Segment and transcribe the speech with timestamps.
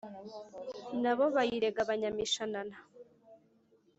[1.01, 2.77] na bo bayirega Abanyamishanana;